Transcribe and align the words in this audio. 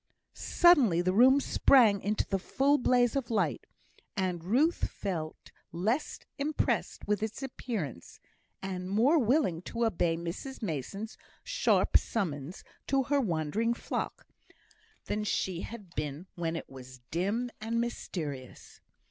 Suddenly 0.33 1.03
the 1.03 1.13
room 1.13 1.39
sprang 1.39 2.01
into 2.01 2.25
the 2.25 2.39
full 2.39 2.79
blaze 2.79 3.15
of 3.15 3.29
light, 3.29 3.67
and 4.17 4.43
Ruth 4.43 4.89
felt 4.89 5.51
less 5.71 6.17
impressed 6.39 7.05
with 7.07 7.21
its 7.21 7.43
appearance, 7.43 8.19
and 8.63 8.89
more 8.89 9.19
willing 9.19 9.61
to 9.61 9.85
obey 9.85 10.17
Mrs 10.17 10.63
Mason's 10.63 11.19
sharp 11.43 11.97
summons 11.97 12.63
to 12.87 13.03
her 13.03 13.21
wandering 13.21 13.75
flock, 13.75 14.25
than 15.05 15.23
she 15.23 15.61
had 15.61 15.93
been 15.93 16.25
when 16.33 16.55
it 16.55 16.67
was 16.67 17.01
dim 17.11 17.51
and 17.61 17.79
mysterious. 17.79 18.81